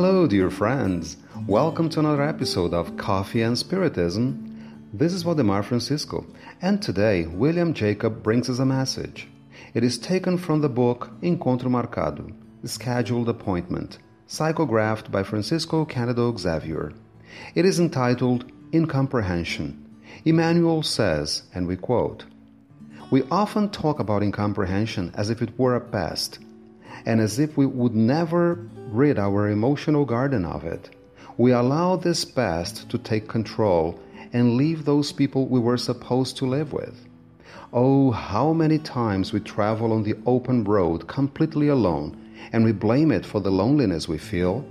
Hello, 0.00 0.28
dear 0.28 0.48
friends. 0.48 1.16
Welcome 1.48 1.88
to 1.88 1.98
another 1.98 2.22
episode 2.22 2.72
of 2.72 2.96
Coffee 2.96 3.42
and 3.42 3.58
Spiritism. 3.58 4.88
This 4.92 5.12
is 5.12 5.24
Valdemar 5.24 5.64
Francisco, 5.64 6.24
and 6.62 6.80
today 6.80 7.26
William 7.26 7.74
Jacob 7.74 8.22
brings 8.22 8.48
us 8.48 8.60
a 8.60 8.64
message. 8.64 9.26
It 9.74 9.82
is 9.82 9.98
taken 9.98 10.38
from 10.38 10.60
the 10.60 10.68
book 10.68 11.10
Encontro 11.20 11.68
Marcado, 11.68 12.32
Scheduled 12.62 13.28
Appointment, 13.28 13.98
psychographed 14.28 15.10
by 15.10 15.24
Francisco 15.24 15.84
Cândido 15.84 16.38
Xavier. 16.38 16.92
It 17.56 17.64
is 17.64 17.80
entitled 17.80 18.44
Incomprehension. 18.72 19.84
Emmanuel 20.24 20.84
says, 20.84 21.42
and 21.52 21.66
we 21.66 21.74
quote, 21.74 22.24
We 23.10 23.24
often 23.32 23.68
talk 23.68 23.98
about 23.98 24.22
incomprehension 24.22 25.10
as 25.16 25.28
if 25.28 25.42
it 25.42 25.58
were 25.58 25.74
a 25.74 25.80
pest, 25.80 26.38
and 27.06 27.20
as 27.20 27.38
if 27.38 27.56
we 27.56 27.66
would 27.66 27.94
never 27.94 28.58
rid 28.90 29.18
our 29.18 29.48
emotional 29.48 30.04
garden 30.04 30.44
of 30.44 30.64
it. 30.64 30.90
We 31.36 31.52
allow 31.52 31.96
this 31.96 32.24
past 32.24 32.88
to 32.90 32.98
take 32.98 33.28
control 33.28 33.98
and 34.32 34.56
leave 34.56 34.84
those 34.84 35.12
people 35.12 35.46
we 35.46 35.60
were 35.60 35.76
supposed 35.76 36.36
to 36.38 36.46
live 36.46 36.72
with. 36.72 37.06
Oh, 37.72 38.10
how 38.10 38.52
many 38.52 38.78
times 38.78 39.32
we 39.32 39.40
travel 39.40 39.92
on 39.92 40.02
the 40.02 40.16
open 40.26 40.64
road 40.64 41.06
completely 41.06 41.68
alone 41.68 42.16
and 42.52 42.64
we 42.64 42.72
blame 42.72 43.12
it 43.12 43.26
for 43.26 43.40
the 43.40 43.50
loneliness 43.50 44.08
we 44.08 44.18
feel. 44.18 44.64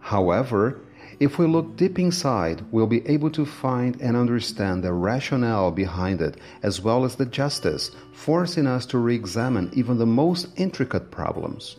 However, 0.00 0.80
if 1.22 1.38
we 1.38 1.46
look 1.46 1.76
deep 1.76 2.00
inside, 2.00 2.64
we'll 2.72 2.88
be 2.88 3.06
able 3.06 3.30
to 3.30 3.46
find 3.46 4.00
and 4.00 4.16
understand 4.16 4.82
the 4.82 4.92
rationale 4.92 5.70
behind 5.70 6.20
it, 6.20 6.36
as 6.64 6.80
well 6.80 7.04
as 7.04 7.14
the 7.14 7.26
justice, 7.26 7.92
forcing 8.12 8.66
us 8.66 8.84
to 8.86 8.98
re 8.98 9.14
examine 9.14 9.70
even 9.72 9.98
the 9.98 10.06
most 10.06 10.48
intricate 10.56 11.12
problems. 11.12 11.76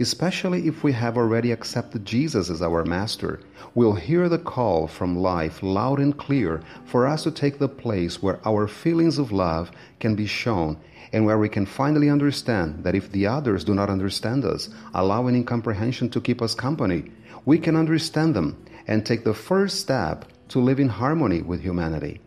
Especially 0.00 0.66
if 0.66 0.82
we 0.82 0.92
have 0.92 1.16
already 1.16 1.52
accepted 1.52 2.04
Jesus 2.04 2.50
as 2.50 2.62
our 2.62 2.84
Master, 2.84 3.40
we'll 3.74 3.94
hear 3.94 4.28
the 4.28 4.38
call 4.38 4.86
from 4.86 5.16
life 5.16 5.62
loud 5.62 5.98
and 5.98 6.16
clear 6.16 6.62
for 6.84 7.06
us 7.06 7.22
to 7.24 7.30
take 7.30 7.58
the 7.58 7.68
place 7.68 8.22
where 8.22 8.40
our 8.46 8.66
feelings 8.66 9.18
of 9.18 9.32
love 9.32 9.70
can 10.00 10.14
be 10.14 10.26
shown 10.26 10.78
and 11.12 11.24
where 11.24 11.38
we 11.38 11.48
can 11.48 11.64
finally 11.64 12.10
understand 12.10 12.82
that 12.82 12.94
if 12.94 13.12
the 13.12 13.26
others 13.26 13.62
do 13.62 13.74
not 13.74 13.88
understand 13.88 14.44
us, 14.44 14.68
allowing 14.94 15.36
incomprehension 15.36 16.10
to 16.10 16.20
keep 16.20 16.42
us 16.42 16.54
company, 16.54 17.10
we 17.44 17.58
can 17.58 17.76
understand 17.76 18.34
them 18.34 18.56
and 18.86 19.04
take 19.04 19.24
the 19.24 19.34
first 19.34 19.80
step 19.80 20.24
to 20.48 20.58
live 20.58 20.80
in 20.80 20.88
harmony 20.88 21.40
with 21.40 21.60
humanity. 21.60 22.20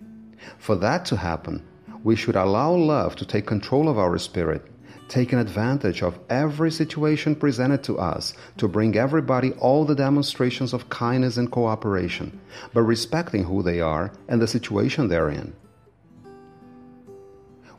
For 0.58 0.76
that 0.78 1.06
to 1.06 1.18
happen, 1.18 1.66
we 2.04 2.16
should 2.16 2.36
allow 2.36 2.72
love 2.72 3.16
to 3.18 3.26
take 3.26 3.46
control 3.46 3.90
of 3.90 3.98
our 3.98 4.18
spirit, 4.18 4.66
taking 5.08 5.40
advantage 5.40 6.02
of 6.02 6.20
every 6.30 6.72
situation 6.72 7.36
presented 7.36 7.84
to 7.84 7.98
us 7.98 8.34
to 8.58 8.68
bring 8.68 8.96
everybody 8.98 9.52
all 9.54 9.86
the 9.86 9.96
demonstrations 9.96 10.74
of 10.74 10.90
kindness 10.90 11.38
and 11.38 11.52
cooperation, 11.52 12.40
but 12.74 12.82
respecting 12.82 13.44
who 13.44 13.64
they 13.64 13.80
are 13.80 14.12
and 14.28 14.42
the 14.42 14.48
situation 14.48 15.08
they're 15.08 15.30
in. 15.30 15.54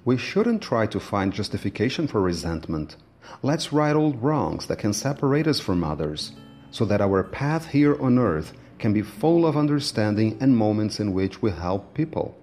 We 0.05 0.17
shouldn't 0.17 0.63
try 0.63 0.87
to 0.87 1.01
find 1.01 1.33
justification 1.33 2.07
for 2.09 2.21
resentment. 2.21 2.97
Let's 3.43 3.73
right 3.73 3.95
old 3.95 4.23
wrongs 4.23 4.67
that 4.67 4.79
can 4.79 4.95
separate 4.95 5.47
us 5.47 5.61
from 5.61 5.85
others, 5.85 6.33
so 6.71 6.85
that 6.87 7.03
our 7.03 7.23
path 7.23 7.67
here 7.67 8.01
on 8.01 8.19
earth 8.19 8.55
can 8.79 8.93
be 8.93 9.03
full 9.03 9.45
of 9.45 9.57
understanding 9.57 10.39
and 10.41 10.57
moments 10.57 10.99
in 10.99 11.13
which 11.13 11.43
we 11.43 11.51
help 11.51 11.93
people. 11.95 12.39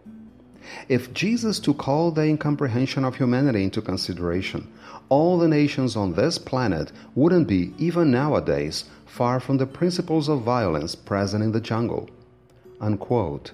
If 0.89 1.13
Jesus 1.13 1.59
took 1.59 1.87
all 1.87 2.11
the 2.11 2.23
incomprehension 2.23 3.03
of 3.05 3.15
humanity 3.15 3.63
into 3.63 3.81
consideration, 3.81 4.67
all 5.09 5.37
the 5.37 5.47
nations 5.47 5.95
on 5.95 6.13
this 6.13 6.37
planet 6.37 6.91
wouldn't 7.13 7.47
be, 7.47 7.73
even 7.77 8.11
nowadays, 8.11 8.85
far 9.05 9.39
from 9.39 9.57
the 9.57 9.67
principles 9.67 10.27
of 10.27 10.41
violence 10.41 10.95
present 10.95 11.43
in 11.43 11.51
the 11.51 11.61
jungle. 11.61 12.09
Unquote. 12.81 13.51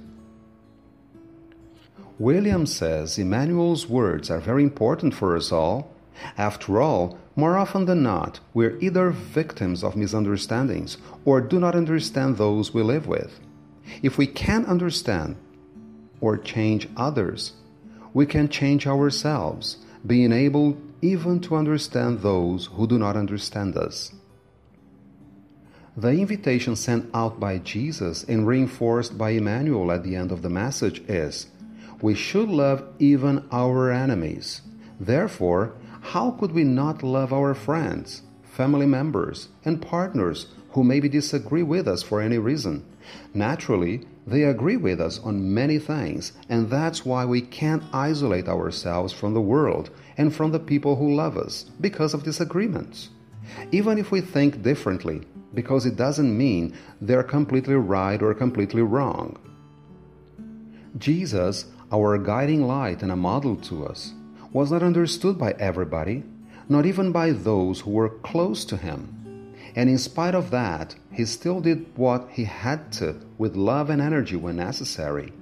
William 2.17 2.65
says 2.65 3.17
Emmanuel's 3.17 3.87
words 3.87 4.29
are 4.29 4.39
very 4.39 4.63
important 4.63 5.13
for 5.13 5.35
us 5.35 5.51
all. 5.51 5.91
After 6.37 6.79
all, 6.79 7.17
more 7.35 7.57
often 7.57 7.85
than 7.85 8.03
not, 8.03 8.39
we're 8.53 8.77
either 8.79 9.09
victims 9.09 9.83
of 9.83 9.95
misunderstandings 9.95 10.97
or 11.25 11.41
do 11.41 11.59
not 11.59 11.75
understand 11.75 12.37
those 12.37 12.73
we 12.73 12.83
live 12.83 13.07
with. 13.07 13.39
If 14.03 14.17
we 14.17 14.27
can 14.27 14.65
understand 14.65 15.35
or 16.21 16.37
change 16.37 16.87
others, 16.95 17.53
we 18.13 18.25
can 18.25 18.47
change 18.47 18.87
ourselves, 18.87 19.77
being 20.05 20.31
able 20.31 20.77
even 21.01 21.39
to 21.41 21.55
understand 21.55 22.19
those 22.19 22.67
who 22.67 22.87
do 22.87 22.97
not 22.97 23.17
understand 23.17 23.75
us. 23.75 24.13
The 25.97 26.11
invitation 26.11 26.75
sent 26.75 27.09
out 27.13 27.39
by 27.39 27.57
Jesus 27.57 28.23
and 28.23 28.47
reinforced 28.47 29.17
by 29.17 29.31
Emmanuel 29.31 29.91
at 29.91 30.03
the 30.03 30.15
end 30.15 30.31
of 30.31 30.41
the 30.41 30.49
message 30.49 31.01
is 31.07 31.47
we 32.01 32.15
should 32.15 32.49
love 32.49 32.83
even 32.97 33.45
our 33.51 33.91
enemies. 33.91 34.61
Therefore, 34.99 35.73
how 36.01 36.31
could 36.31 36.53
we 36.53 36.63
not 36.63 37.03
love 37.03 37.33
our 37.33 37.53
friends, 37.53 38.23
family 38.43 38.85
members, 38.85 39.49
and 39.65 39.81
partners 39.81 40.47
who 40.71 40.83
maybe 40.83 41.09
disagree 41.09 41.63
with 41.63 41.87
us 41.87 42.03
for 42.03 42.21
any 42.21 42.37
reason? 42.37 42.85
Naturally, 43.33 44.07
they 44.25 44.43
agree 44.43 44.77
with 44.77 45.01
us 45.01 45.19
on 45.19 45.53
many 45.53 45.79
things, 45.79 46.33
and 46.49 46.69
that's 46.69 47.05
why 47.05 47.25
we 47.25 47.41
can't 47.41 47.83
isolate 47.93 48.47
ourselves 48.47 49.11
from 49.13 49.33
the 49.33 49.41
world 49.41 49.89
and 50.17 50.33
from 50.33 50.51
the 50.51 50.59
people 50.59 50.95
who 50.95 51.15
love 51.15 51.37
us 51.37 51.63
because 51.81 52.13
of 52.13 52.23
disagreements. 52.23 53.09
Even 53.71 53.97
if 53.97 54.11
we 54.11 54.21
think 54.21 54.61
differently, 54.61 55.21
because 55.53 55.85
it 55.85 55.95
doesn't 55.95 56.37
mean 56.37 56.73
they're 57.01 57.23
completely 57.23 57.75
right 57.75 58.21
or 58.21 58.33
completely 58.33 58.81
wrong. 58.81 59.37
Jesus 60.97 61.65
our 61.91 62.17
guiding 62.17 62.65
light 62.65 63.03
and 63.03 63.11
a 63.11 63.15
model 63.15 63.57
to 63.57 63.85
us, 63.85 64.13
was 64.53 64.71
not 64.71 64.81
understood 64.81 65.37
by 65.37 65.51
everybody, 65.53 66.23
not 66.69 66.85
even 66.85 67.11
by 67.11 67.31
those 67.31 67.81
who 67.81 67.91
were 67.91 68.09
close 68.09 68.63
to 68.65 68.77
him. 68.77 69.20
And 69.75 69.89
in 69.89 69.97
spite 69.97 70.35
of 70.35 70.51
that, 70.51 70.95
he 71.11 71.25
still 71.25 71.61
did 71.61 71.85
what 71.95 72.29
he 72.31 72.45
had 72.45 72.91
to 72.93 73.15
with 73.37 73.55
love 73.55 73.89
and 73.89 74.01
energy 74.01 74.35
when 74.35 74.57
necessary. 74.57 75.33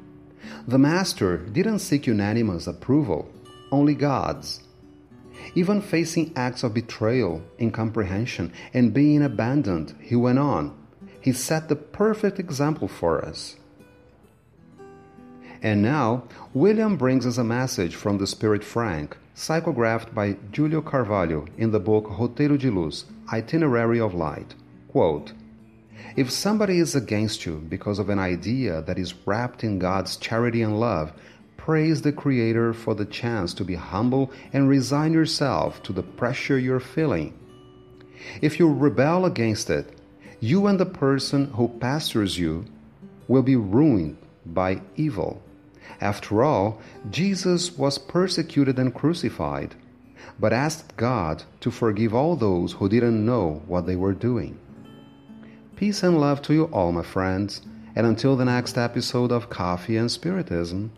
The 0.68 0.78
Master 0.78 1.38
didn't 1.38 1.80
seek 1.80 2.08
unanimous 2.08 2.68
approval, 2.68 3.32
only 3.72 3.96
God's. 3.96 4.62
Even 5.56 5.82
facing 5.82 6.32
acts 6.36 6.64
of 6.64 6.74
betrayal, 6.74 7.42
incomprehension, 7.60 8.52
and 8.74 8.94
being 8.94 9.24
abandoned, 9.24 9.96
he 10.00 10.16
went 10.16 10.40
on. 10.40 10.76
He 11.22 11.34
set 11.34 11.70
the 11.70 11.76
perfect 11.76 12.40
example 12.40 12.88
for 12.88 13.24
us. 13.24 13.56
And 15.62 15.82
now, 15.82 16.24
William 16.54 16.96
brings 16.96 17.26
us 17.26 17.38
a 17.38 17.44
message 17.44 17.96
from 17.96 18.18
the 18.18 18.28
Spirit 18.28 18.64
Frank, 18.64 19.18
psychographed 19.36 20.14
by 20.14 20.38
Julio 20.56 20.82
Carvalho 20.82 21.48
in 21.58 21.72
the 21.72 21.80
book 21.80 22.06
Roteiro 22.06 22.58
de 22.58 22.72
Luz 22.72 23.06
Itinerary 23.34 24.00
of 24.00 24.14
Light. 24.14 24.56
Quote, 24.88 25.34
if 26.16 26.32
somebody 26.32 26.80
is 26.80 26.96
against 26.96 27.46
you 27.46 27.58
because 27.70 28.00
of 28.00 28.10
an 28.10 28.20
idea 28.20 28.82
that 28.84 28.98
is 28.98 29.14
wrapped 29.26 29.64
in 29.64 29.80
God's 29.80 30.16
charity 30.16 30.62
and 30.62 30.80
love, 30.80 31.12
praise 31.58 32.02
the 32.02 32.14
Creator 32.14 32.74
for 32.74 32.96
the 32.96 33.06
chance 33.06 33.54
to 33.56 33.66
be 33.66 33.76
humble 33.76 34.32
and 34.54 34.70
resign 34.70 35.14
yourself 35.14 35.84
to 35.84 35.94
the 35.94 36.04
pressure 36.04 36.58
you're 36.58 36.80
feeling. 36.80 37.38
If 38.42 38.60
you 38.60 38.74
rebel 38.74 39.26
against 39.26 39.70
it, 39.70 40.00
you 40.40 40.68
and 40.68 40.80
the 40.80 40.86
person 40.86 41.52
who 41.52 41.68
pastors 41.68 42.40
you 42.40 42.66
will 43.28 43.44
be 43.44 43.56
ruined 43.58 44.18
by 44.46 44.82
evil. 44.96 45.42
After 46.02 46.44
all, 46.44 46.82
Jesus 47.10 47.78
was 47.78 47.98
persecuted 47.98 48.80
and 48.80 48.94
crucified, 48.94 49.76
but 50.40 50.54
asked 50.54 50.96
God 50.98 51.44
to 51.62 51.72
forgive 51.72 52.14
all 52.14 52.36
those 52.36 52.74
who 52.74 52.90
didn't 52.90 53.26
know 53.26 53.62
what 53.68 53.86
they 53.86 53.96
were 53.96 54.14
doing. 54.14 54.58
Peace 55.76 56.04
and 56.04 56.20
love 56.20 56.42
to 56.44 56.54
you 56.54 56.66
all, 56.66 56.92
my 56.92 57.04
friends, 57.04 57.62
and 57.96 58.06
until 58.06 58.36
the 58.36 58.46
next 58.46 58.78
episode 58.78 59.32
of 59.32 59.50
Coffee 59.50 59.98
and 59.98 60.12
Spiritism. 60.12 60.92